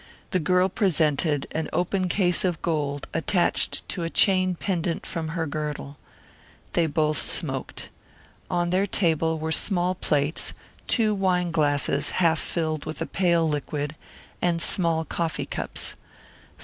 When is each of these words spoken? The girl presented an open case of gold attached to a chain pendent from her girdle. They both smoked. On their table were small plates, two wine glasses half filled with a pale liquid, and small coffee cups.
The 0.31 0.39
girl 0.39 0.67
presented 0.67 1.45
an 1.51 1.69
open 1.71 2.09
case 2.09 2.43
of 2.43 2.59
gold 2.63 3.05
attached 3.13 3.87
to 3.89 4.01
a 4.01 4.09
chain 4.09 4.55
pendent 4.55 5.05
from 5.05 5.27
her 5.37 5.45
girdle. 5.45 5.95
They 6.73 6.87
both 6.87 7.19
smoked. 7.19 7.89
On 8.49 8.71
their 8.71 8.87
table 8.87 9.37
were 9.37 9.51
small 9.51 9.93
plates, 9.93 10.55
two 10.87 11.13
wine 11.13 11.51
glasses 11.51 12.09
half 12.17 12.39
filled 12.39 12.85
with 12.87 12.99
a 12.99 13.05
pale 13.05 13.47
liquid, 13.47 13.95
and 14.41 14.59
small 14.59 15.05
coffee 15.05 15.45
cups. 15.45 15.93